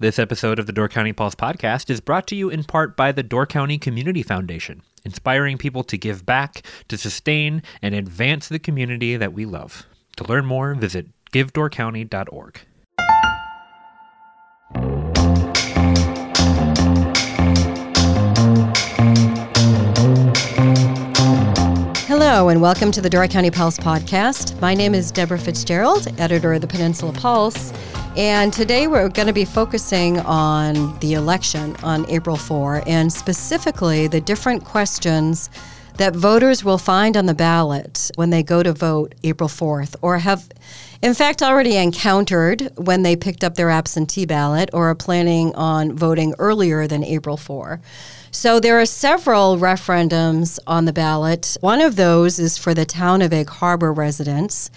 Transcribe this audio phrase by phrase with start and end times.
[0.00, 3.12] This episode of the Door County Pulse podcast is brought to you in part by
[3.12, 8.58] the Door County Community Foundation, inspiring people to give back, to sustain, and advance the
[8.58, 9.84] community that we love.
[10.16, 12.60] To learn more, visit givedoorcounty.org.
[22.06, 24.58] Hello, and welcome to the Door County Pulse podcast.
[24.62, 27.74] My name is Debra Fitzgerald, editor of the Peninsula Pulse.
[28.16, 34.08] And today we're going to be focusing on the election on April 4 and specifically
[34.08, 35.48] the different questions
[35.96, 40.18] that voters will find on the ballot when they go to vote April 4th or
[40.18, 40.48] have,
[41.02, 45.94] in fact, already encountered when they picked up their absentee ballot or are planning on
[45.94, 47.80] voting earlier than April 4.
[48.32, 51.56] So there are several referendums on the ballot.
[51.60, 54.70] One of those is for the town of Egg Harbor residents.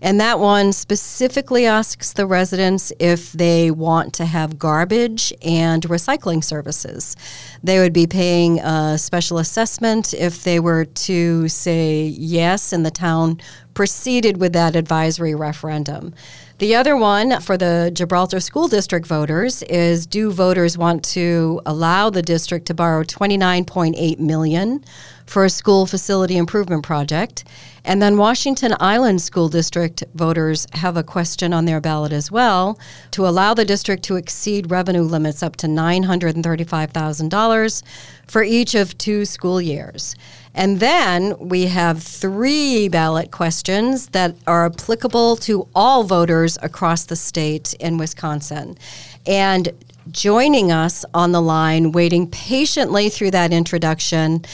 [0.00, 6.42] And that one specifically asks the residents if they want to have garbage and recycling
[6.42, 7.16] services.
[7.64, 12.92] They would be paying a special assessment if they were to say yes, and the
[12.92, 13.40] town
[13.74, 16.14] proceeded with that advisory referendum.
[16.58, 22.10] The other one for the Gibraltar School District voters is do voters want to allow
[22.10, 24.84] the district to borrow 29.8 million
[25.24, 27.44] for a school facility improvement project?
[27.84, 32.76] And then Washington Island School District voters have a question on their ballot as well
[33.12, 37.82] to allow the district to exceed revenue limits up to $935,000
[38.26, 40.16] for each of two school years.
[40.58, 47.14] And then we have three ballot questions that are applicable to all voters across the
[47.14, 48.76] state in Wisconsin.
[49.24, 49.68] And
[50.10, 54.44] joining us on the line, waiting patiently through that introduction,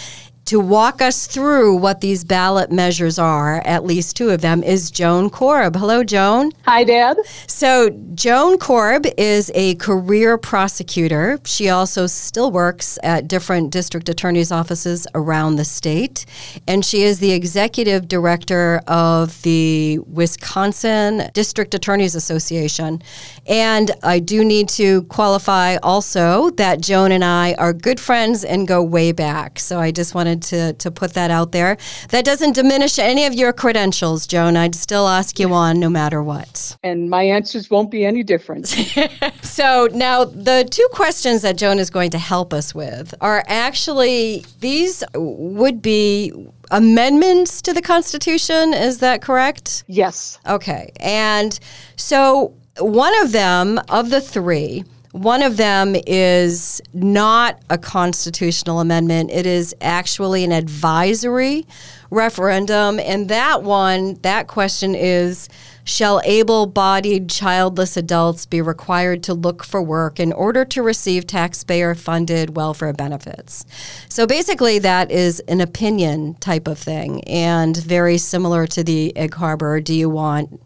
[0.46, 4.90] to walk us through what these ballot measures are, at least two of them, is
[4.90, 5.76] Joan Korb.
[5.76, 6.52] Hello, Joan.
[6.66, 7.16] Hi, Deb.
[7.46, 11.38] So, Joan Korb is a career prosecutor.
[11.44, 16.26] She also still works at different district attorneys' offices around the state.
[16.68, 23.00] And she is the executive director of the Wisconsin District Attorneys Association.
[23.46, 28.68] And I do need to qualify also that Joan and I are good friends and
[28.68, 29.58] go way back.
[29.58, 31.76] So, I just wanted to, to put that out there.
[32.10, 34.56] That doesn't diminish any of your credentials, Joan.
[34.56, 36.76] I'd still ask you on no matter what.
[36.82, 38.68] And my answers won't be any different.
[39.42, 44.44] so now the two questions that Joan is going to help us with are actually
[44.60, 46.32] these would be
[46.70, 48.74] amendments to the Constitution.
[48.74, 49.84] Is that correct?
[49.86, 50.38] Yes.
[50.46, 50.90] Okay.
[51.00, 51.58] And
[51.96, 59.30] so one of them, of the three, one of them is not a constitutional amendment.
[59.30, 61.68] It is actually an advisory
[62.10, 62.98] referendum.
[62.98, 65.48] And that one, that question is
[65.86, 71.26] Shall able bodied childless adults be required to look for work in order to receive
[71.26, 73.66] taxpayer funded welfare benefits?
[74.08, 79.34] So basically, that is an opinion type of thing and very similar to the Egg
[79.34, 79.78] Harbor.
[79.78, 80.58] Do you want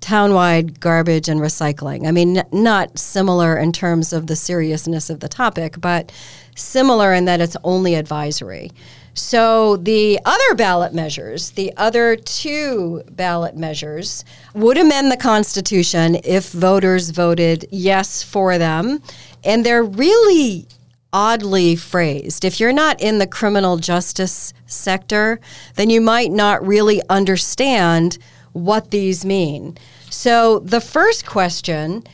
[0.00, 2.06] townwide garbage and recycling.
[2.06, 6.12] I mean, n- not similar in terms of the seriousness of the topic, but
[6.54, 8.70] similar in that it's only advisory.
[9.14, 14.24] So the other ballot measures, the other two ballot measures,
[14.54, 19.00] would amend the Constitution if voters voted yes for them.
[19.42, 20.68] And they're really
[21.14, 22.44] oddly phrased.
[22.44, 25.40] If you're not in the criminal justice sector,
[25.76, 28.18] then you might not really understand
[28.56, 29.76] what these mean.
[30.10, 32.04] So the first question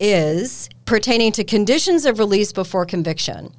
[0.00, 3.52] is pertaining to conditions of release before conviction.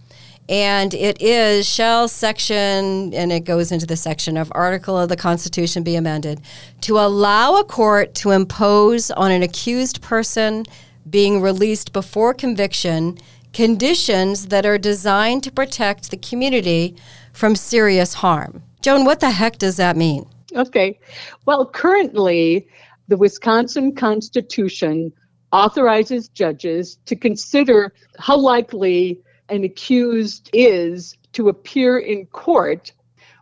[0.48, 5.16] And it is shall section, and it goes into the section of article of the
[5.16, 6.42] Constitution be amended
[6.82, 10.66] to allow a court to impose on an accused person
[11.10, 13.18] being released before conviction
[13.54, 16.96] conditions that are designed to protect the community
[17.34, 18.62] from serious harm.
[18.82, 20.28] Joan, what the heck does that mean?
[20.56, 21.00] Okay.
[21.46, 22.68] Well, currently,
[23.08, 25.12] the Wisconsin Constitution
[25.52, 32.94] authorizes judges to consider how likely an accused is to appear in court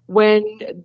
[0.07, 0.43] when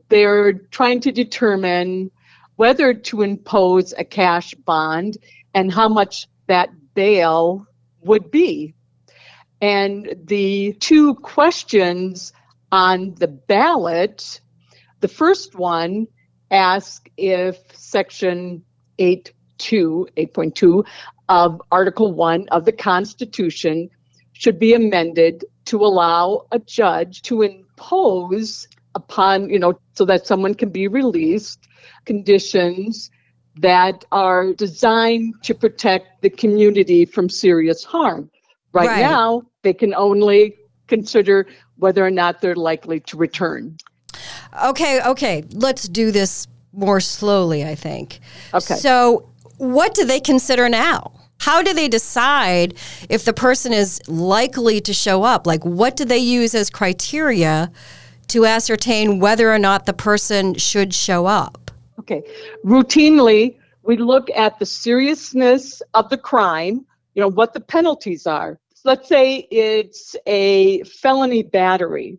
[0.08, 2.10] they're trying to determine
[2.56, 5.16] whether to impose a cash bond
[5.54, 7.66] and how much that bail
[8.02, 8.74] would be.
[9.60, 12.32] And the two questions
[12.70, 14.40] on the ballot
[15.00, 16.06] the first one
[16.50, 18.62] asks if Section
[18.98, 20.84] 8.2, 8.2
[21.28, 23.90] of Article 1 of the Constitution
[24.32, 30.54] should be amended to allow a judge to impose upon, you know, so that someone
[30.54, 31.68] can be released,
[32.04, 33.10] conditions
[33.56, 38.30] that are designed to protect the community from serious harm.
[38.72, 39.00] Right, Right.
[39.00, 40.56] now, they can only
[40.86, 41.46] consider
[41.76, 43.76] whether or not they're likely to return.
[44.64, 45.44] Okay, okay.
[45.52, 48.20] Let's do this more slowly, I think.
[48.54, 48.74] Okay.
[48.74, 49.28] So,
[49.58, 51.12] what do they consider now?
[51.40, 52.74] How do they decide
[53.08, 55.46] if the person is likely to show up?
[55.46, 57.70] Like, what do they use as criteria
[58.28, 61.70] to ascertain whether or not the person should show up?
[61.98, 62.22] Okay.
[62.64, 66.84] Routinely, we look at the seriousness of the crime,
[67.14, 68.58] you know, what the penalties are.
[68.84, 72.18] Let's say it's a felony battery.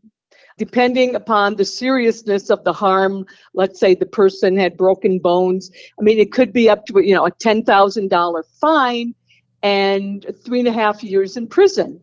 [0.60, 5.72] Depending upon the seriousness of the harm, let's say the person had broken bones.
[5.98, 9.16] I mean, it could be up to, you know, a $10,000 fine
[9.64, 12.02] and three and a half years in prison.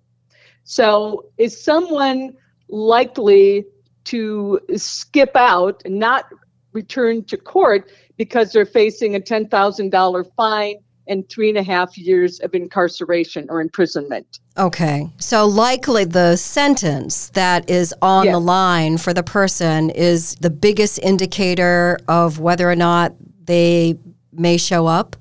[0.64, 2.34] So is someone
[2.68, 3.66] likely
[4.04, 6.24] to skip out and not
[6.72, 10.76] return to court because they're facing a $10,000 fine
[11.08, 14.40] and three and a half years of incarceration or imprisonment.
[14.58, 15.08] Okay.
[15.18, 18.34] So, likely the sentence that is on Yes.
[18.34, 23.14] the line for the person is the biggest indicator of whether or not
[23.44, 23.98] they
[24.32, 25.16] may show up.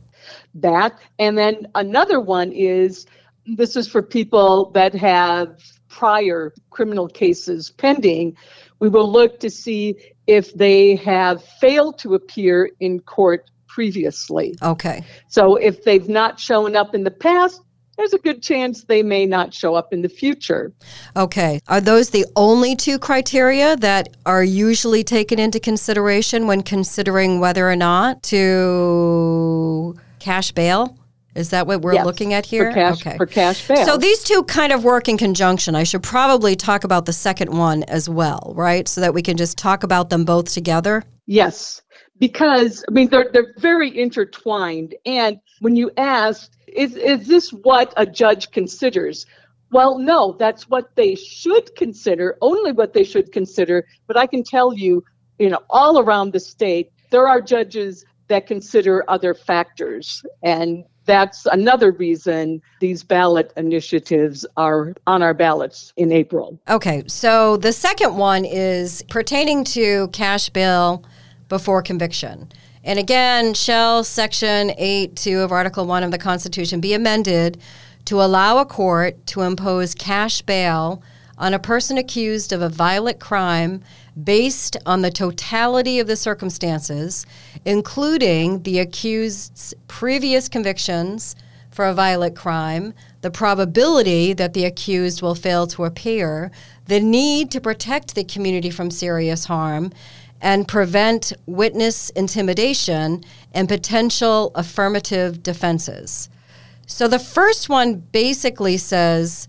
[0.56, 0.98] That.
[1.20, 3.06] And then another one is
[3.46, 5.60] this is for people that have
[5.90, 8.36] prior criminal cases pending.
[8.80, 9.96] We will look to see
[10.28, 14.56] if they have failed to appear in court previously.
[14.62, 15.04] Okay.
[15.28, 17.62] So if they've not shown up in the past,
[17.98, 20.72] there's a good chance they may not show up in the future.
[21.18, 21.60] Okay.
[21.68, 27.70] Are those the only two criteria that are usually taken into consideration when considering whether
[27.70, 30.98] or not to cash bail?
[31.36, 32.72] Is that what we're Yes, looking at here?
[32.72, 33.18] For cash, okay.
[33.18, 33.86] for cash bail.
[33.86, 35.76] So these two kind of work in conjunction.
[35.76, 38.88] I should probably talk about the second one as well, right?
[38.88, 41.04] So that we can just talk about them both together.
[41.28, 41.82] Yes,
[42.20, 44.96] because I mean they're they're very intertwined.
[45.06, 49.26] And when you ask, is is this what a judge considers?
[49.72, 53.86] Well, no, that's what they should consider, only what they should consider.
[54.08, 55.04] But I can tell you,
[55.40, 60.24] you know, all around the state, there are judges that consider other factors.
[60.44, 66.60] And that's another reason these ballot initiatives are on our ballots in April.
[66.68, 71.06] Okay, so the second one is pertaining to cash bail
[71.50, 72.50] before conviction.
[72.84, 77.60] And again, shall Section 8 2 of Article 1 of the Constitution be amended
[78.06, 81.02] to allow a court to impose cash bail
[81.38, 83.82] on a person accused of a violent crime
[84.24, 87.26] based on the totality of the circumstances,
[87.66, 91.36] including the accused's previous convictions
[91.72, 96.50] for a violent crime, the probability that the accused will fail to appear,
[96.86, 99.92] the need to protect the community from serious harm,
[100.46, 106.30] and prevent witness intimidation and potential affirmative defenses.
[106.86, 109.48] So the first one basically says,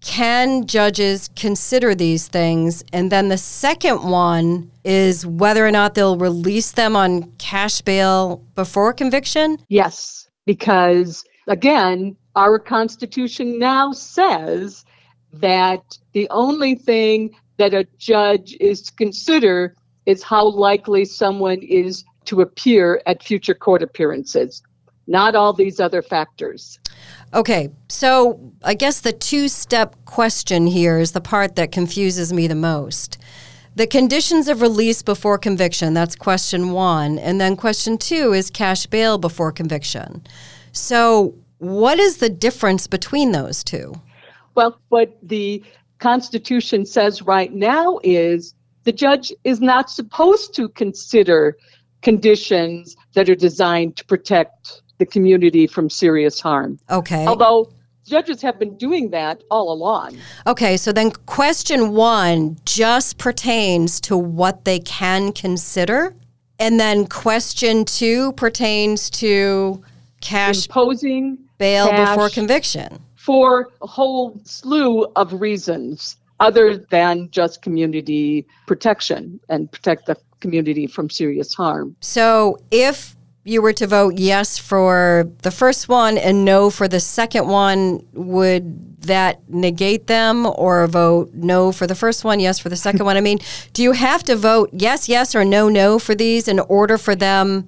[0.00, 2.82] can judges consider these things?
[2.92, 8.42] And then the second one is whether or not they'll release them on cash bail
[8.56, 9.58] before conviction.
[9.68, 14.84] Yes, because again, our Constitution now says
[15.32, 22.04] that the only thing that a judge is to consider is how likely someone is
[22.26, 24.62] to appear at future court appearances,
[25.06, 26.78] not all these other factors.
[27.32, 32.46] Okay, so I guess the two step question here is the part that confuses me
[32.46, 33.18] the most.
[33.76, 37.18] The conditions of release before conviction, that's question one.
[37.18, 40.22] And then question two is cash bail before conviction.
[40.70, 43.94] So, what is the difference between those two?
[44.54, 45.62] Well, what the
[45.98, 48.54] Constitution says right now is
[48.84, 51.56] the judge is not supposed to consider
[52.02, 56.78] conditions that are designed to protect the community from serious harm.
[56.90, 57.26] Okay.
[57.26, 57.72] Although
[58.06, 60.18] judges have been doing that all along.
[60.46, 66.14] Okay, so then question one just pertains to what they can consider.
[66.58, 69.82] And then question two pertains to
[70.20, 73.00] cash Imposing bail before conviction.
[73.16, 80.86] for a whole slew of reasons other than just community protection and protect the community
[80.86, 81.96] from serious harm.
[82.00, 87.00] So if you were to vote yes for the first one and no for the
[87.00, 92.70] second one, would that negate them or vote no for the first one, yes for
[92.70, 93.16] the second one?
[93.16, 93.38] I mean,
[93.74, 97.14] do you have to vote yes, yes, or no, no for these in order for
[97.14, 97.66] them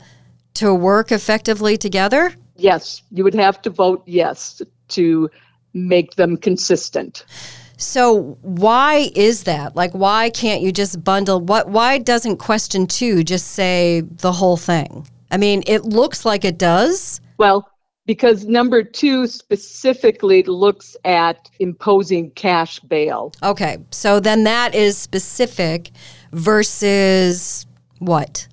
[0.55, 2.35] to work effectively together?
[2.57, 5.31] Yes, you would have to vote yes to
[5.75, 7.27] make them consistent.
[7.77, 9.77] So why is that?
[9.77, 14.57] Like why can't you just bundle what why doesn't question 2 just say the whole
[14.57, 15.07] thing?
[15.31, 17.21] I mean, it looks like it does.
[17.39, 17.69] Well,
[18.07, 23.33] because number two specifically looks at imposing cash bail.
[23.43, 25.91] Okay, so then that is specific
[26.33, 27.67] versus
[27.99, 28.47] what?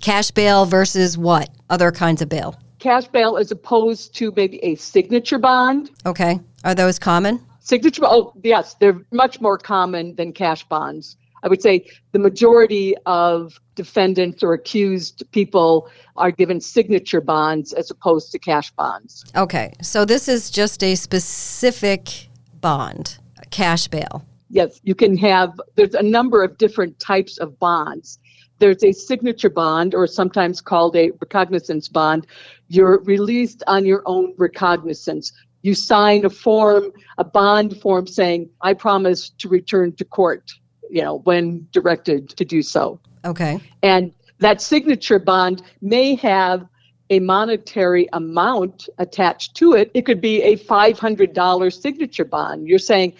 [0.00, 1.50] Cash bail versus what?
[1.68, 2.56] Other kinds of bail.
[2.78, 5.90] Cash bail as opposed to maybe a signature bond.
[6.06, 7.40] Okay, are those common?
[7.64, 11.16] Signature, oh, yes, they're much more common than cash bonds.
[11.44, 17.88] I would say the majority of defendants or accused people are given signature bonds as
[17.90, 19.24] opposed to cash bonds.
[19.36, 22.28] Okay, so this is just a specific
[22.60, 24.24] bond, a cash bail.
[24.50, 28.18] Yes, you can have, there's a number of different types of bonds.
[28.58, 32.26] There's a signature bond, or sometimes called a recognizance bond.
[32.68, 35.32] You're released on your own recognizance.
[35.62, 40.52] You sign a form, a bond form saying, I promise to return to court
[40.92, 43.00] you know, when directed to do so.
[43.24, 43.58] Okay.
[43.82, 46.66] And that signature bond may have
[47.08, 49.90] a monetary amount attached to it.
[49.94, 52.68] It could be a $500 signature bond.
[52.68, 53.14] You're saying,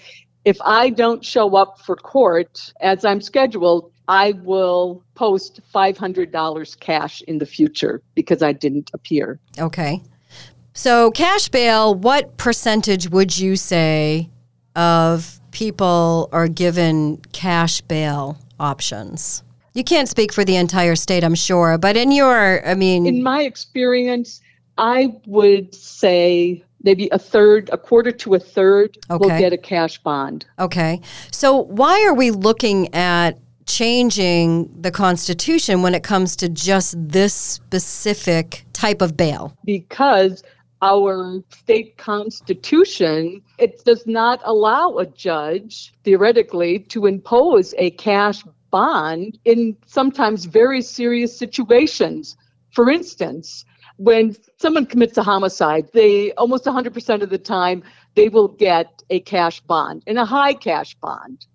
[0.45, 7.23] if I don't show up for court as I'm scheduled, I will post $500 cash
[7.23, 9.41] in the future because I didn't appear.
[9.59, 10.03] Okay.
[10.75, 14.31] So, cash bail, what percentage would you say
[14.75, 19.43] of people are given cash bail options?
[19.75, 23.07] You can't speak for the entire state, I'm sure, but in your, I mean.
[23.07, 24.41] In my experience,
[24.79, 29.19] I would say maybe a third, a quarter to a third okay.
[29.19, 30.47] will get a cash bond.
[30.59, 31.01] Okay.
[31.31, 37.35] So why are we looking at changing the Constitution when it comes to just this
[37.35, 39.57] specific type of bail?
[39.65, 40.43] Because
[40.83, 49.39] our state constitution, it does not allow a judge, theoretically, to impose a cash bond
[49.45, 52.37] in sometimes very serious situations.
[52.73, 53.65] For instance,
[53.97, 57.85] when someone commits a homicide, they almost 100% of the time
[58.17, 61.47] they will get a cash bond and a high cash bond.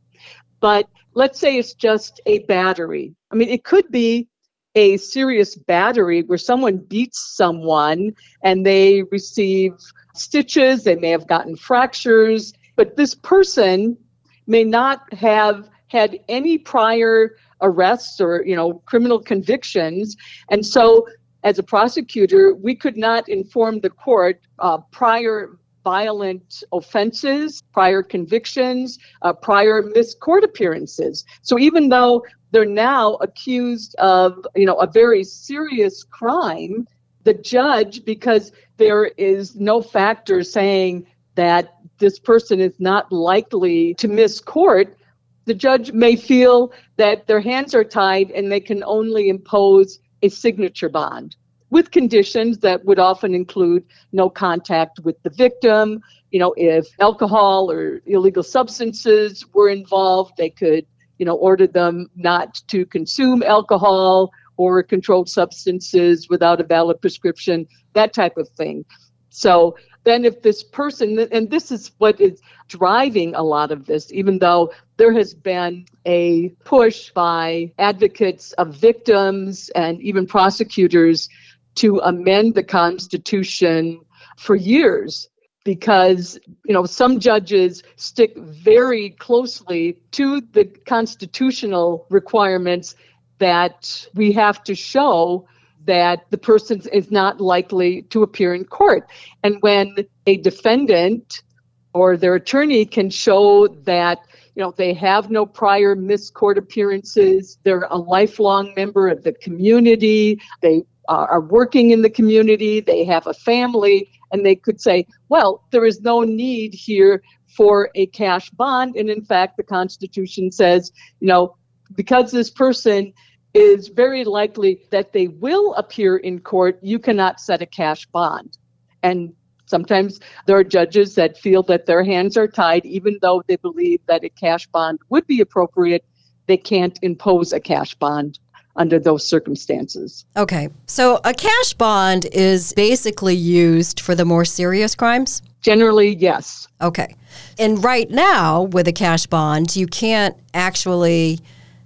[0.62, 3.14] But let's say it's just a battery.
[3.32, 4.30] I mean, it could be
[4.78, 9.74] a serious battery where someone beats someone and they receive
[10.14, 13.98] stitches, they may have gotten fractures, but this person
[14.46, 20.16] may not have had any prior arrests or you know criminal convictions
[20.52, 21.08] and so
[21.44, 29.00] as a prosecutor we could not inform the court uh, prior violent offenses, prior convictions,
[29.22, 31.24] uh, prior missed court appearances.
[31.44, 36.88] So even though they're now accused of, you know, a very serious crime,
[37.24, 44.08] the judge, because there is no factor saying that this person is not likely to
[44.08, 44.98] miss court,
[45.46, 50.30] the judge may feel that their hands are tied and they can only impose a
[50.30, 51.36] signature bond
[51.70, 56.02] with conditions that would often include no contact with the victim.
[56.32, 60.86] You know, if alcohol or illegal substances were involved, they could
[61.18, 67.68] you know, ordered them not to consume alcohol or controlled substances without a valid prescription,
[67.94, 68.84] that type of thing.
[69.30, 74.12] So then, if this person, and this is what is driving a lot of this,
[74.12, 81.30] even though there has been a push by advocates of victims and even prosecutors
[81.76, 84.00] to amend the Constitution
[84.38, 85.30] for years
[85.68, 92.96] because you know some judges stick very closely to the constitutional requirements
[93.40, 95.46] that we have to show
[95.84, 99.10] that the person is not likely to appear in court.
[99.44, 99.94] And when
[100.26, 101.44] a defendant
[101.92, 104.20] or their attorney can show that
[104.56, 109.34] you know they have no prior missed court appearances they're a lifelong member of the
[109.34, 115.06] community they are working in the community they have a family and they could say,
[115.30, 117.22] well, there is no need here
[117.56, 118.96] for a cash bond.
[118.96, 121.56] And in fact, the Constitution says, you know,
[121.96, 123.14] because this person
[123.54, 128.58] is very likely that they will appear in court, you cannot set a cash bond.
[129.04, 129.34] And
[129.66, 134.02] sometimes there are judges that feel that their hands are tied, even though they believe
[134.08, 136.06] that a cash bond would be appropriate,
[136.48, 138.40] they can't impose a cash bond
[138.78, 140.26] under those circumstances.
[140.36, 140.70] Okay.
[140.86, 145.42] So a cash bond is basically used for the more serious crimes?
[145.62, 146.68] Generally, yes.
[146.82, 147.16] Okay.
[147.60, 151.40] And right now, with a cash bond, you can't actually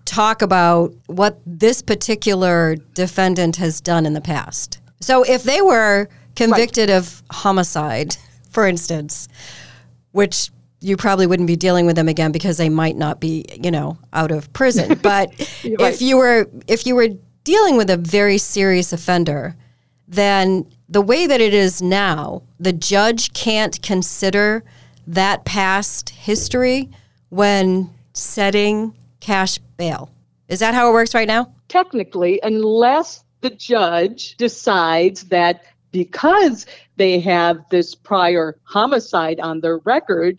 [0.05, 4.79] talk about what this particular defendant has done in the past.
[4.99, 6.97] So if they were convicted right.
[6.97, 8.17] of homicide,
[8.49, 9.29] for instance,
[10.11, 13.71] which you probably wouldn't be dealing with them again because they might not be, you
[13.71, 14.99] know, out of prison.
[15.01, 15.93] But right.
[15.93, 17.09] if you were if you were
[17.43, 19.55] dealing with a very serious offender
[20.11, 24.63] then the way that it is now, the judge can't consider
[25.07, 26.89] that past history
[27.29, 30.11] when setting cash bail.
[30.49, 31.53] Is that how it works right now?
[31.69, 36.65] Technically, unless the judge decides that because
[36.97, 40.37] they have this prior homicide on their record,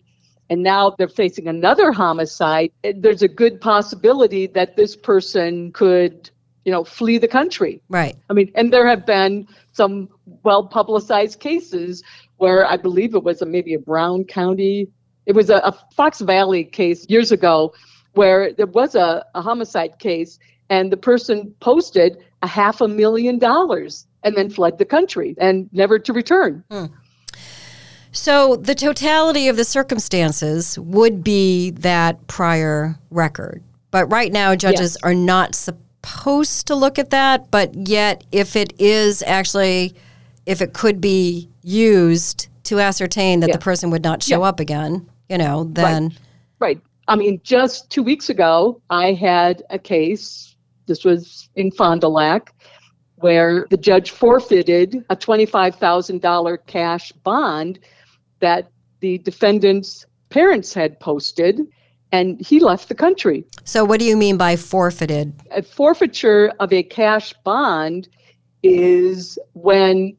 [0.49, 6.29] and now they're facing another homicide, there's a good possibility that this person could,
[6.65, 7.81] you know, flee the country.
[7.89, 8.15] Right.
[8.29, 10.09] I mean, and there have been some
[10.43, 12.03] well publicized cases
[12.37, 14.87] where I believe it was a, maybe a Brown County,
[15.25, 17.73] it was a, a Fox Valley case years ago
[18.13, 23.39] where there was a, a homicide case and the person posted a half a million
[23.39, 26.63] dollars and then fled the country and never to return.
[26.69, 26.85] Hmm.
[28.13, 33.63] So the totality of the circumstances would be that prior record.
[33.89, 35.03] But right now, judges yes.
[35.03, 37.49] are not supposed to look at that.
[37.49, 39.95] But yet, if it is actually,
[40.45, 43.55] if it could be used to ascertain that yeah.
[43.55, 44.47] the person would not show yeah.
[44.47, 46.09] up again, you know, then.
[46.59, 46.77] Right.
[46.77, 46.81] right.
[47.07, 50.55] I mean, just two weeks ago, I had a case.
[50.85, 52.53] This was in Fond du Lac
[53.23, 57.79] where the judge forfeited a $25,000 cash bond
[58.43, 58.69] that
[58.99, 61.61] the defendant's parents had posted
[62.11, 63.45] and he left the country.
[63.63, 65.33] So, what do you mean by forfeited?
[65.51, 68.09] A forfeiture of a cash bond
[68.61, 70.17] is when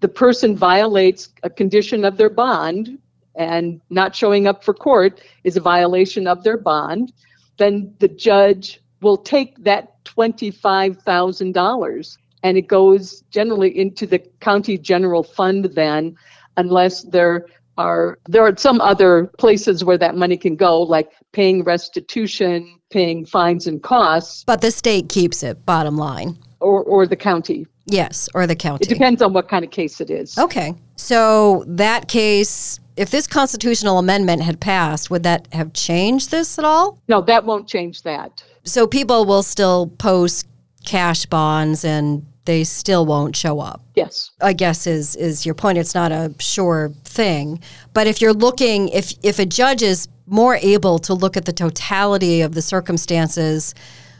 [0.00, 2.98] the person violates a condition of their bond
[3.34, 7.12] and not showing up for court is a violation of their bond,
[7.58, 15.22] then the judge will take that $25,000 and it goes generally into the county general
[15.22, 16.16] fund then
[16.56, 17.44] unless there
[17.78, 23.24] are there are some other places where that money can go like paying restitution paying
[23.26, 24.44] fines and costs.
[24.44, 26.38] But the state keeps it bottom line.
[26.60, 27.66] Or or the county.
[27.86, 28.84] Yes or the county.
[28.84, 30.36] It depends on what kind of case it is.
[30.36, 36.58] Okay so that case if this constitutional amendment had passed would that have changed this
[36.58, 37.00] at all?
[37.08, 38.42] No that won't change that.
[38.64, 40.46] So people will still post
[40.84, 43.82] cash bonds and they still won't show up.
[43.94, 44.30] Yes.
[44.40, 47.60] I guess is is your point it's not a sure thing,
[47.92, 51.52] but if you're looking if if a judge is more able to look at the
[51.52, 53.74] totality of the circumstances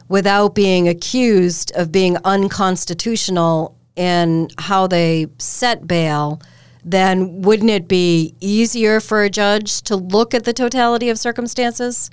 [0.09, 6.43] without being accused of being unconstitutional in how they set bail,
[6.85, 12.11] then wouldn't it be easier for a judge to look at the totality of circumstances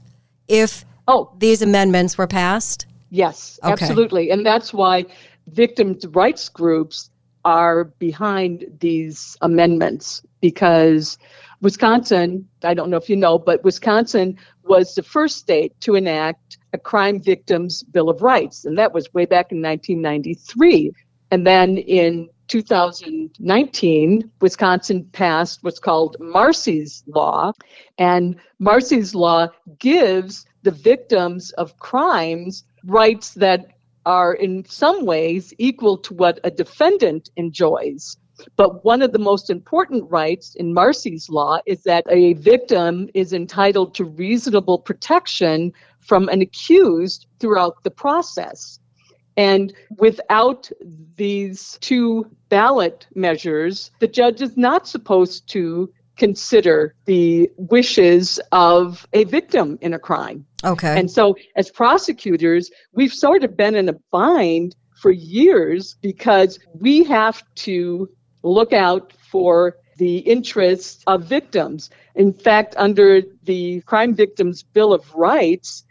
[0.48, 1.30] if oh.
[1.40, 2.86] these amendments were passed?
[3.10, 3.74] Yes, okay.
[3.74, 4.30] absolutely.
[4.30, 5.06] And that's why
[5.48, 7.10] victims' rights groups
[7.44, 11.18] are behind these amendments because
[11.62, 16.58] Wisconsin, I don't know if you know, but Wisconsin was the first state to enact
[16.76, 20.92] a crime victims bill of rights and that was way back in 1993
[21.32, 27.54] and then in 2019 wisconsin passed what's called Marsy's law
[27.98, 29.48] and Marsy's law
[29.80, 33.75] gives the victims of crimes rights that
[34.06, 38.18] are in some ways equal to what a defendant enjoys.
[38.58, 43.34] But one of the most important rights in Marsy's law is that a victim is
[43.34, 48.80] entitled to reasonable protection from an accused throughout the process.
[49.38, 50.70] And without
[51.16, 59.24] these two ballot measures, the judge is not supposed to consider the wishes of a
[59.26, 60.46] victim in a crime.
[60.64, 60.98] Okay.
[61.00, 67.04] And so, as prosecutors, we've sort of been in a bind for years because we
[67.04, 68.10] have to
[68.44, 71.90] look out for the interests of victims.
[72.16, 75.84] In fact, under the Crime Victims Bill of Rights,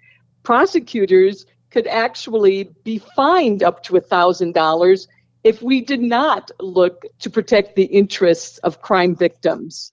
[0.43, 5.07] prosecutors could actually be fined up to $1,000
[5.43, 9.93] if we did not look to protect the interests of crime victims.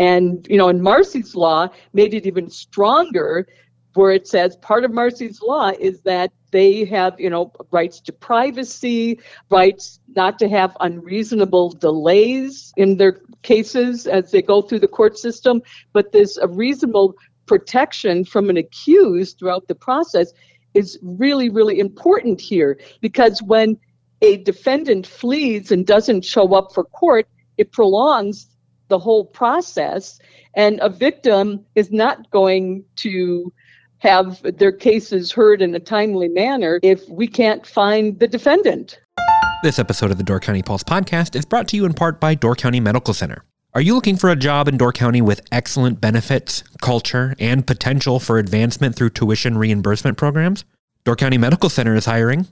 [0.00, 3.46] And, you know, in Marsy's law made it even stronger
[3.94, 8.12] where it says part of Marsy's law is that they have, you know, rights to
[8.12, 14.88] privacy, rights not to have unreasonable delays in their cases as they go through the
[14.88, 15.60] court system,
[15.92, 17.14] but there's a reasonable
[17.46, 20.32] protection from an accused throughout the process
[20.72, 22.78] is really, really important here.
[23.00, 23.76] Because when
[24.22, 28.50] a defendant flees and doesn't show up for court, it prolongs
[28.90, 30.18] the whole process.
[30.54, 33.50] And a victim is not going to
[33.98, 38.98] have their cases heard in a timely manner if we can't find the defendant.
[39.62, 42.34] This episode of the Door County Pulse podcast is brought to you in part by
[42.34, 43.44] Door County Medical Center.
[43.74, 48.18] Are you looking for a job in Door County with excellent benefits, culture, and potential
[48.18, 50.64] for advancement through tuition reimbursement programs?
[51.04, 52.48] Door County Medical Center is hiring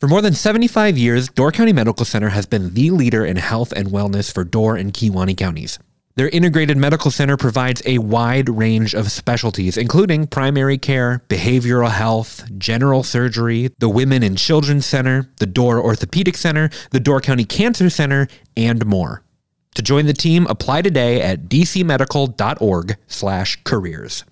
[0.00, 3.70] For more than 75 years, Door County Medical Center has been the leader in health
[3.70, 5.78] and wellness for Door and Kewaunee counties.
[6.16, 12.48] Their integrated medical center provides a wide range of specialties, including primary care, behavioral health,
[12.56, 17.90] general surgery, the Women and Children's Center, the Door Orthopedic Center, the Door County Cancer
[17.90, 19.22] Center, and more.
[19.74, 24.24] To join the team, apply today at dcmedical.org/careers.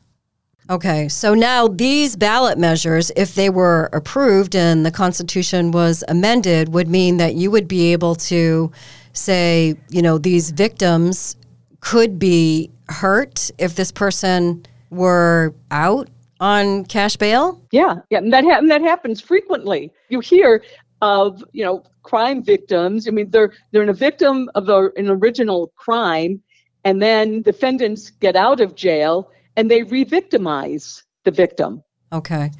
[0.70, 6.74] Okay, so now these ballot measures, if they were approved and the Constitution was amended,
[6.74, 8.70] would mean that you would be able to
[9.14, 11.36] say, you know, these victims
[11.80, 17.60] could be hurt if this person were out on cash bail?
[17.72, 19.90] Yeah, yeah, and that ha- and that happens frequently.
[20.10, 20.62] You hear
[21.00, 23.08] of you know crime victims.
[23.08, 26.42] I mean, they're they're in a victim of a, an original crime,
[26.84, 31.82] and then defendants get out of jail and they re-victimize the victim.
[32.12, 32.52] Okay,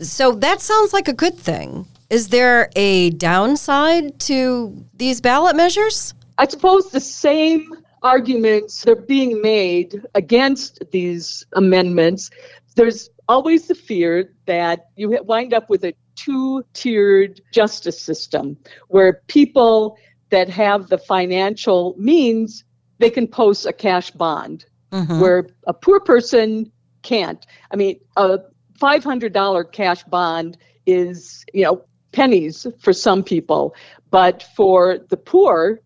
[0.00, 1.86] so that sounds like a good thing.
[2.10, 6.12] Is there a downside to these ballot measures?
[6.36, 12.30] I suppose the same arguments that are being made against these amendments.
[12.76, 19.22] There's always the fear that you wind up with a two tiered justice system where
[19.26, 19.96] people
[20.28, 22.62] that have the financial means
[22.98, 25.20] they can post a cash bond mm-hmm.
[25.20, 26.70] where a poor person
[27.02, 28.38] can't i mean a
[28.80, 33.74] $500 cash bond is you know pennies for some people
[34.10, 35.80] but for the poor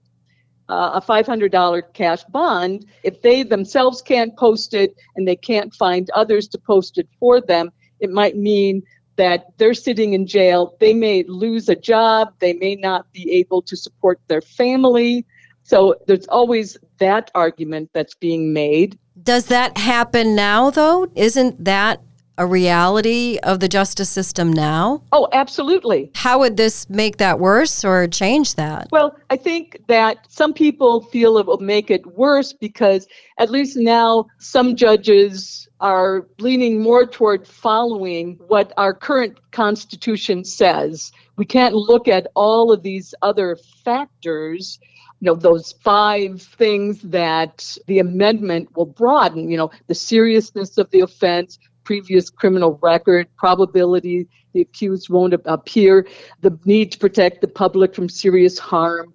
[0.68, 6.10] uh, a $500 cash bond, if they themselves can't post it and they can't find
[6.10, 8.82] others to post it for them, it might mean
[9.16, 10.76] that they're sitting in jail.
[10.80, 12.34] They may lose a job.
[12.38, 15.24] They may not be able to support their family.
[15.62, 18.98] So there's always that argument that's being made.
[19.22, 21.08] Does that happen now, though?
[21.14, 22.00] Isn't that
[22.38, 25.02] a reality of the justice system now?
[25.12, 26.10] Oh, absolutely.
[26.14, 28.88] How would this make that worse or change that?
[28.92, 33.06] Well, I think that some people feel it will make it worse because
[33.38, 41.12] at least now some judges are leaning more toward following what our current Constitution says.
[41.36, 44.78] We can't look at all of these other factors
[45.20, 50.90] you know those five things that the amendment will broaden you know the seriousness of
[50.90, 56.06] the offense previous criminal record, probability the accused won't appear,
[56.40, 59.12] the need to protect the public from serious harm,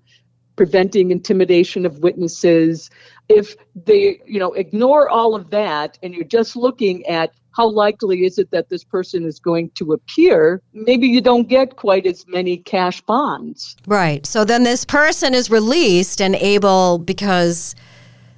[0.56, 2.90] preventing intimidation of witnesses.
[3.28, 8.26] If they, you know, ignore all of that and you're just looking at how likely
[8.26, 12.26] is it that this person is going to appear, maybe you don't get quite as
[12.28, 13.76] many cash bonds.
[13.88, 14.26] Right.
[14.26, 17.76] So then this person is released and able because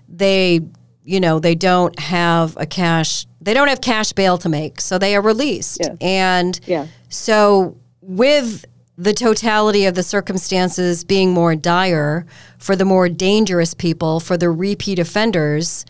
[0.10, 0.62] they
[1.04, 4.98] you know they don't have a cash they don't have cash bail to make so
[4.98, 5.96] they are released yeah.
[6.00, 6.88] and yeah.
[7.10, 8.64] so with
[8.98, 12.26] the totality of the circumstances being more dire
[12.58, 15.86] for the more dangerous people for the repeat offenders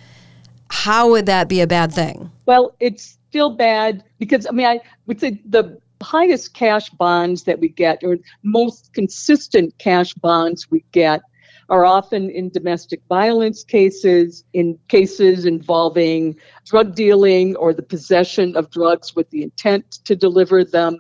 [0.70, 2.32] how would that be a bad thing?
[2.46, 7.60] Well it's still bad because i mean i would say the highest cash bonds that
[7.60, 11.22] we get or most consistent cash bonds we get
[11.70, 18.70] are often in domestic violence cases, in cases involving drug dealing or the possession of
[18.70, 20.98] drugs with the intent to deliver them,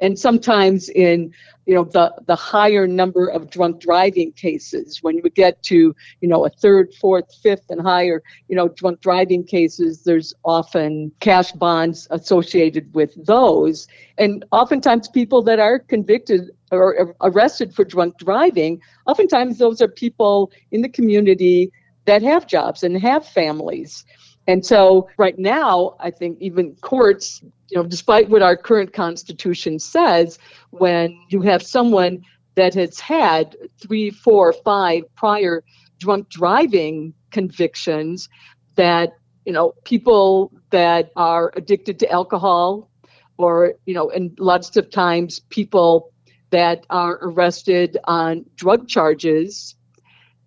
[0.00, 1.32] and sometimes in
[1.66, 6.28] you know the the higher number of drunk driving cases when you get to you
[6.28, 11.52] know a third fourth fifth and higher you know drunk driving cases there's often cash
[11.52, 13.88] bonds associated with those.
[14.18, 20.52] And oftentimes people that are convicted or arrested for drunk driving oftentimes those are people
[20.70, 21.70] in the community
[22.06, 24.04] that have jobs and have families
[24.46, 29.78] and so right now, I think even courts, you know, despite what our current constitution
[29.78, 30.38] says,
[30.70, 32.22] when you have someone
[32.54, 35.64] that has had three, four, five prior
[35.98, 38.28] drunk driving convictions,
[38.76, 42.90] that, you know, people that are addicted to alcohol
[43.38, 46.12] or, you know, and lots of times people
[46.50, 49.74] that are arrested on drug charges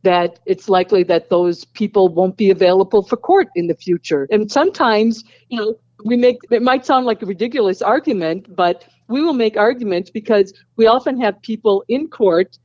[0.03, 4.27] that it's likely that those people won't be available for court in the future.
[4.31, 9.21] And sometimes, you know, we make it might sound like a ridiculous argument, but we
[9.21, 12.57] will make arguments because we often have people in court.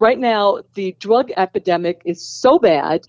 [0.00, 3.02] Right now, the drug epidemic is so bad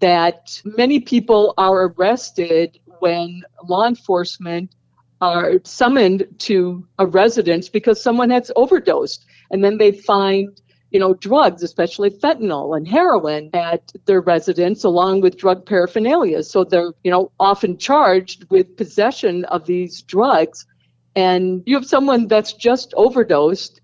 [0.00, 4.74] that many people are arrested when law enforcement
[5.20, 9.24] are summoned to a residence because someone has overdosed.
[9.50, 10.60] And then they find
[10.94, 16.44] you know, drugs, especially fentanyl and heroin at their residence along with drug paraphernalia.
[16.44, 20.66] So they're, you know, often charged with possession of these drugs.
[21.16, 23.80] And you have someone that's just overdosed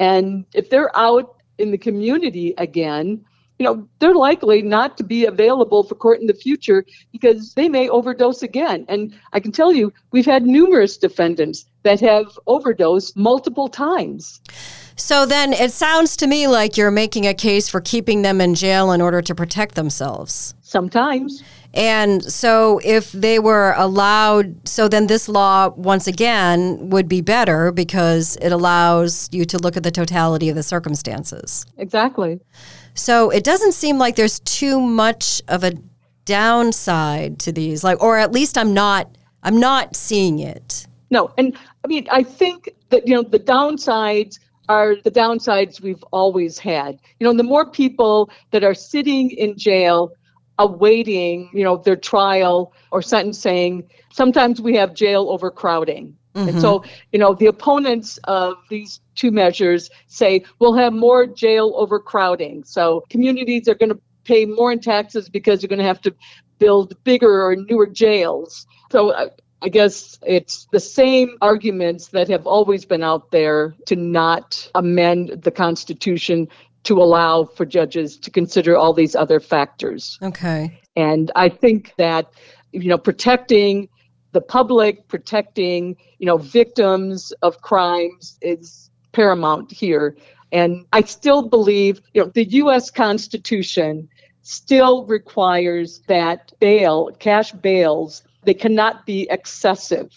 [0.00, 3.24] And if they're out in the community again,
[3.58, 7.68] you know, they're likely not to be available for court in the future because they
[7.68, 8.86] may overdose again.
[8.88, 14.40] And I can tell you, we've had numerous defendants that have overdosed multiple times.
[14.96, 18.54] So then it sounds to me like you're making a case for keeping them in
[18.54, 20.54] jail in order to protect themselves.
[20.60, 21.42] Sometimes.
[21.72, 27.72] And so if they were allowed, so then this law, once again, would be better
[27.72, 31.64] because it allows you to look at the totality of the circumstances.
[31.78, 32.40] Exactly.
[32.94, 35.72] So it doesn't seem like there's too much of a
[36.24, 40.86] downside to these, like, or at least I'm not, I'm not seeing it.
[41.10, 44.38] No, and I mean, I think that, you know, the downsides
[44.68, 47.00] are the downsides we've always had.
[47.18, 50.12] You know, the more people that are sitting in jail
[50.58, 56.16] awaiting, you know, their trial or sentencing, sometimes we have jail overcrowding.
[56.34, 56.48] Mm-hmm.
[56.50, 61.72] And so, you know, the opponents of these two measures say we'll have more jail
[61.76, 62.62] overcrowding.
[62.64, 66.14] So communities are going to pay more in taxes because they're going to have to
[66.58, 68.66] build bigger or newer jails.
[68.92, 69.30] So uh,
[69.62, 75.42] I guess it's the same arguments that have always been out there to not amend
[75.42, 76.48] the Constitution
[76.84, 80.18] to allow for judges to consider all these other factors.
[80.22, 80.80] Okay.
[80.96, 82.32] And I think that,
[82.72, 83.88] you know, protecting
[84.32, 90.16] the public, protecting, you know, victims of crimes is paramount here.
[90.52, 94.08] And I still believe, you know, the US Constitution
[94.42, 100.12] still requires that bail, cash bails, they cannot be excessive.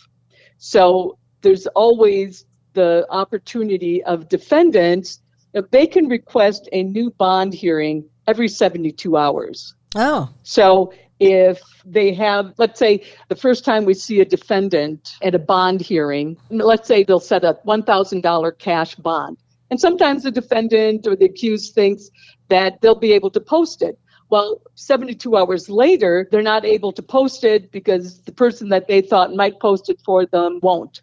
[0.57, 5.21] So there's always the opportunity of defendants,
[5.53, 9.75] if they can request a new bond hearing every 72 hours.
[9.95, 10.29] Oh.
[10.43, 15.39] So if they have, let's say, the first time we see a defendant at a
[15.39, 19.37] bond hearing, let's say they'll set a $1,000 cash bond.
[19.69, 22.09] And sometimes the defendant or the accused thinks
[22.49, 23.97] that they'll be able to post it.
[24.29, 29.01] Well, 72 hours later, they're not able to post it because the person that they
[29.01, 31.01] thought might post it for them won't.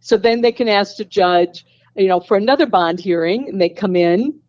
[0.00, 3.68] So then they can ask the judge, you know, for another bond hearing, and they
[3.68, 4.40] come in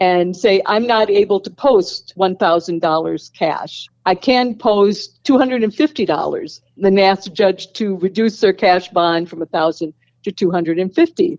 [0.00, 3.88] and say, I'm not able to post $1,000 cash.
[4.06, 6.60] I can post $250.
[6.76, 9.92] Then they ask the judge to reduce their cash bond from 1000
[10.24, 11.38] to 250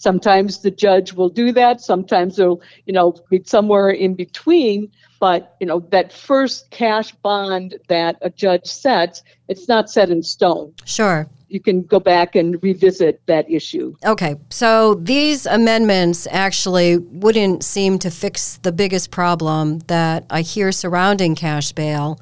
[0.00, 1.82] Sometimes the judge will do that.
[1.82, 4.90] Sometimes they'll, you know, be somewhere in between.
[5.18, 10.22] But, you know, that first cash bond that a judge sets, it's not set in
[10.22, 10.72] stone.
[10.86, 11.28] Sure.
[11.48, 13.94] You can go back and revisit that issue.
[14.06, 14.36] Okay.
[14.48, 21.34] So these amendments actually wouldn't seem to fix the biggest problem that I hear surrounding
[21.34, 22.18] cash bail,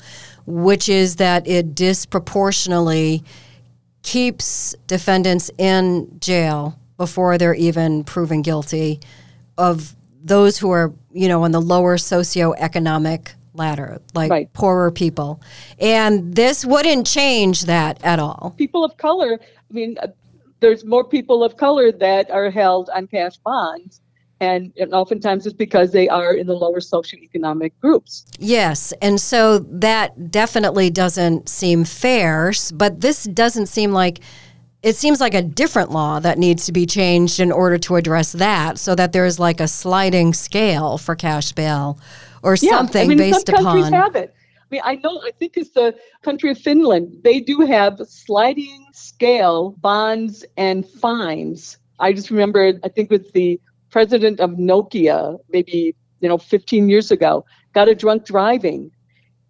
[0.47, 3.23] which is that it disproportionately
[4.03, 9.01] keeps defendants in jail before they're even proven guilty
[9.57, 14.53] of those who are, you know, on the lower socioeconomic ladder, like right.
[14.53, 15.41] poorer people.
[15.79, 18.55] And this wouldn't change that at all.
[18.59, 20.09] People of color, I mean, uh,
[20.61, 24.01] there's more people of color that are held on cash bonds.
[24.41, 28.25] And, and oftentimes it's because they are in the lower socioeconomic groups.
[28.39, 28.93] Yes.
[29.03, 32.53] And so that definitely doesn't seem fair.
[32.73, 34.21] But this doesn't seem like
[34.83, 38.33] it seems like a different law that needs to be changed in order to address
[38.33, 41.99] that so that there's like a sliding scale for cash bail
[42.43, 44.35] or yeah, something I mean, based some countries upon have it.
[44.61, 47.23] I mean, I know, I think it's the country of Finland.
[47.25, 51.79] They do have sliding scale bonds and fines.
[51.99, 53.61] I just remember, I think with the
[53.91, 58.91] president of Nokia, maybe, you know, 15 years ago, got a drunk driving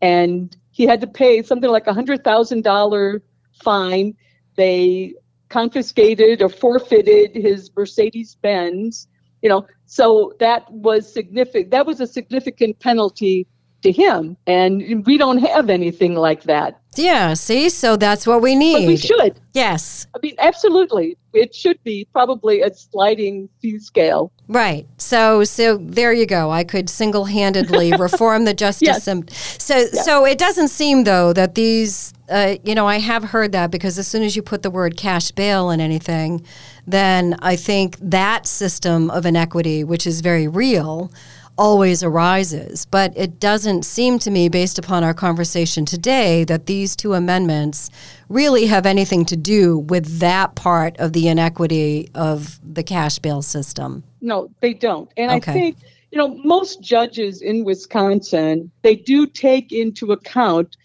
[0.00, 3.20] and he had to pay something like a $100,000
[3.62, 4.14] fine
[4.58, 5.14] they
[5.48, 9.08] confiscated or forfeited his Mercedes Benz.
[9.40, 11.70] You know, so that was significant.
[11.70, 13.46] That was a significant penalty
[13.82, 16.80] to him, and we don't have anything like that.
[16.98, 18.80] Yeah, see, so that's what we need.
[18.80, 19.40] But we should.
[19.54, 20.06] Yes.
[20.14, 21.16] I mean, absolutely.
[21.32, 24.32] It should be probably a sliding fee scale.
[24.48, 24.86] Right.
[24.98, 26.50] So, so there you go.
[26.50, 28.96] I could single-handedly reform the justice yes.
[28.96, 29.28] system.
[29.58, 30.04] So, yes.
[30.04, 33.98] so it doesn't seem though that these, uh, you know, I have heard that because
[33.98, 36.44] as soon as you put the word cash bail in anything,
[36.86, 41.12] then I think that system of inequity, which is very real
[41.58, 42.86] always arises.
[42.86, 47.90] But it doesn't seem to me, based upon our conversation today, that these two amendments
[48.28, 53.42] really have anything to do with that part of the inequity of the cash bail
[53.42, 54.02] system.
[54.20, 55.10] No, they don't.
[55.16, 55.50] And okay.
[55.50, 55.76] I think,
[56.12, 60.76] you know, most judges in Wisconsin, they do take into account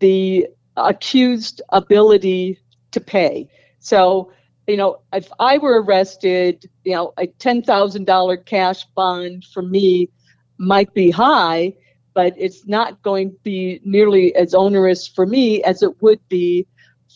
[0.00, 2.58] the accused ability
[2.90, 3.48] to pay.
[3.78, 4.32] So
[4.66, 10.10] you know, if I were arrested, you know, a $10,000 cash bond for me
[10.58, 11.74] might be high,
[12.14, 16.66] but it's not going to be nearly as onerous for me as it would be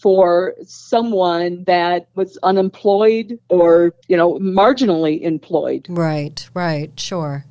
[0.00, 5.86] for someone that was unemployed or, you know, marginally employed.
[5.88, 7.44] Right, right, sure.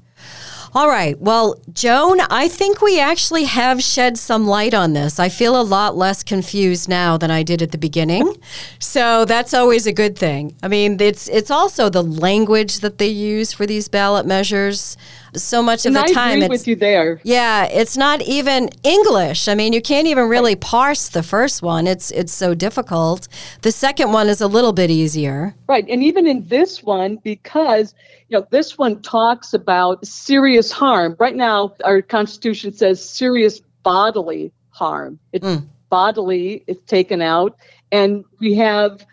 [0.74, 1.20] All right.
[1.20, 5.20] Well, Joan, I think we actually have shed some light on this.
[5.20, 8.36] I feel a lot less confused now than I did at the beginning.
[8.78, 10.56] So that's always a good thing.
[10.62, 14.96] I mean, it's it's also the language that they use for these ballot measures.
[15.36, 17.22] So much of and the I time agree it's with you there.
[17.24, 19.48] yeah, it's not even English.
[19.48, 21.86] I mean, you can't even really parse the first one.
[21.88, 23.28] It's it's so difficult.
[23.62, 25.56] The second one is a little bit easier.
[25.68, 25.86] Right.
[25.88, 27.94] And even in this one, because
[28.30, 31.16] you know, this one talks about serious harm.
[31.20, 35.20] Right now, our Constitution says serious bodily harm.
[35.34, 35.66] It's Mm.
[35.90, 37.56] bodily, it's taken out.
[37.92, 39.06] And we have,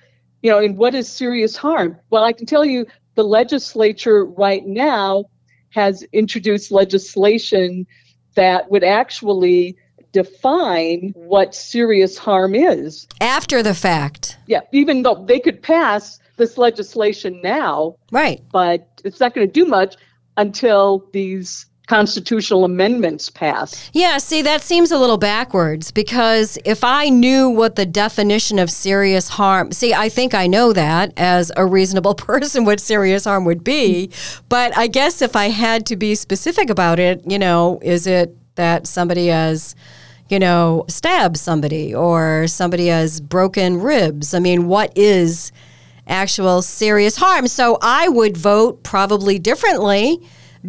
[0.43, 1.97] you know, and what is serious harm?
[2.11, 5.25] Well, I can tell you the legislature right now
[5.71, 7.87] has introduced legislation
[8.35, 9.77] that would actually
[10.13, 13.07] define what serious harm is.
[13.21, 14.39] After the fact.
[14.47, 18.43] Yeah, even though they could pass this legislation now, Right.
[18.53, 19.97] but it's not going to do much
[20.37, 23.91] until these constitutional amendments passed.
[23.93, 28.71] Yeah, see, that seems a little backwards because if I knew what the definition of
[28.71, 33.45] serious harm, see, I think I know that as a reasonable person what serious harm
[33.45, 34.11] would be.
[34.49, 38.37] But I guess if I had to be specific about it, you know, is it
[38.57, 39.77] that somebody has,
[40.29, 44.35] you know, stabbed somebody or somebody has broken ribs?
[44.35, 45.53] I mean, what is
[46.09, 47.47] actual serious harm?
[47.47, 50.21] So I would vote probably differently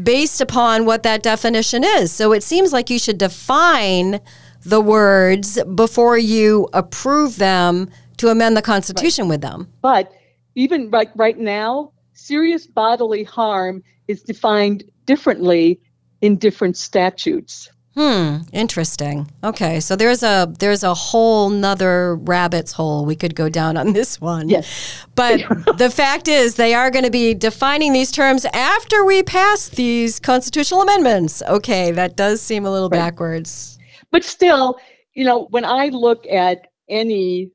[0.04, 2.12] based upon what that definition is.
[2.12, 4.20] So it seems like you should define
[4.64, 9.72] the words before you approve them to amend the Constitution with them.
[9.82, 10.12] But
[10.56, 15.80] even right, right now, serious bodily harm is defined differently
[16.22, 17.70] in different statutes.
[17.98, 19.32] Hmm, interesting.
[19.44, 23.94] Okay, so there's a there's a whole nother rabbit's hole we could go down on
[23.94, 24.50] this one.
[24.50, 25.04] Yes.
[25.16, 25.40] But
[25.80, 30.20] the fact is they are going to be defining these terms after we pass these
[30.20, 31.42] constitutional amendments.
[31.50, 33.00] Okay, that does seem a little Right.
[33.00, 33.80] backwards.
[34.12, 34.78] But still,
[35.16, 37.50] you know, when I look at any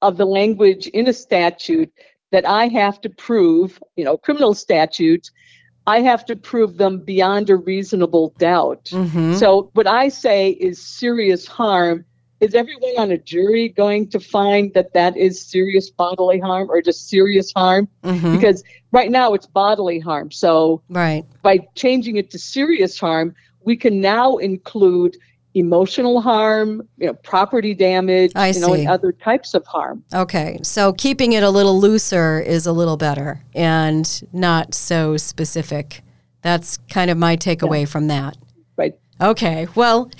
[0.00, 1.92] of the language in a statute
[2.30, 5.32] that I have to prove, you know, criminal statutes,
[5.88, 8.90] I have to prove them beyond a reasonable doubt.
[8.92, 9.34] Mhm.
[9.38, 12.04] So what I say is serious harm.
[12.40, 16.82] Is everyone on a jury going to find that that is serious bodily harm or
[16.82, 17.88] just serious harm?
[18.04, 18.32] Mhm.
[18.32, 20.30] Because right now it's bodily harm.
[20.30, 21.24] So Right.
[21.42, 25.16] by changing it to serious harm, we can now include
[25.58, 28.80] emotional harm, you know, property damage, I you know, see.
[28.80, 30.04] and other types of harm.
[30.12, 36.02] Okay, so keeping it a little looser is a little better and not so specific.
[36.42, 38.36] That's kind of my takeaway from that.
[38.76, 38.94] Right.
[39.20, 40.10] Okay, well,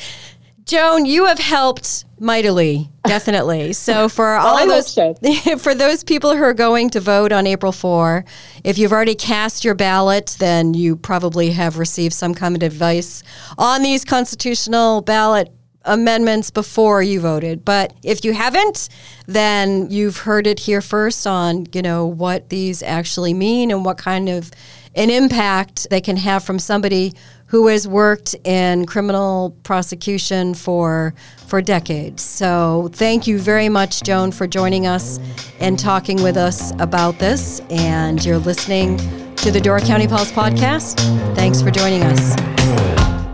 [0.69, 3.73] Joan, you have helped mightily, definitely.
[3.73, 5.15] So for all I those so.
[5.59, 8.23] for those people who are going to vote on April 4,
[8.65, 13.23] if you've already cast your ballot, then you probably have received some kind of advice
[13.57, 15.51] on these constitutional ballot
[15.87, 17.65] amendments before you voted.
[17.65, 18.91] But if you haven't,
[19.27, 23.97] then you've heard it here first on, you know, what these actually mean and what
[23.97, 24.51] kind of
[24.95, 27.15] an impact they can have from somebody
[27.49, 31.15] who has worked in criminal prosecution for
[31.47, 32.23] for decades.
[32.23, 35.19] So thank you very much, Joan, for joining us
[35.61, 37.61] and talking with us about this.
[37.71, 38.99] And you're listening
[39.37, 40.99] to the Door County Pulse podcast.
[41.35, 42.98] Thanks for joining us.